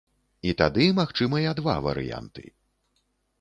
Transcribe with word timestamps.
І 0.47 0.53
тады 0.61 0.87
магчымыя 0.99 1.53
два 1.61 1.75
варыянты. 1.89 2.43